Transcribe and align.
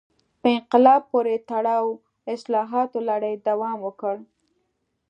په 0.41 0.47
انقلاب 0.57 1.01
پورې 1.11 1.35
تړلو 1.49 1.89
اصلاحاتو 2.33 2.97
لړۍ 3.09 3.35
دوام 3.47 3.77
وکړ. 3.87 4.15